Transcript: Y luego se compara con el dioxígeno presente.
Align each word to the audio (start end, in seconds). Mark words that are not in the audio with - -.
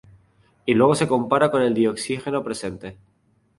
Y 0.65 0.73
luego 0.73 0.95
se 0.95 1.07
compara 1.07 1.51
con 1.51 1.61
el 1.61 1.75
dioxígeno 1.75 2.43
presente. 2.43 2.97